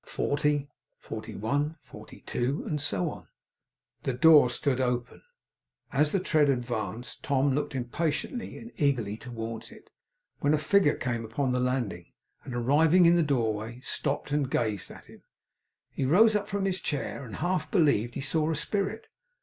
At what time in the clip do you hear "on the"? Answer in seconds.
3.11-4.13